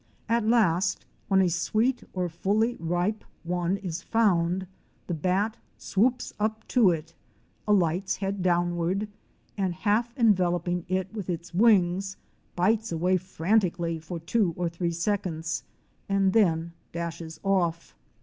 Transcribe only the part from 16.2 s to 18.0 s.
then dashes off.